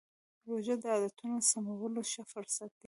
روژه 0.49 0.75
د 0.81 0.83
عادتونو 0.93 1.37
سمولو 1.49 2.01
ښه 2.11 2.23
فرصت 2.31 2.69
دی. 2.73 2.79